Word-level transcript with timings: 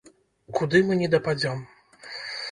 Куды 0.59 0.79
мы 0.87 0.97
не 1.01 1.09
дападзём. 1.15 1.61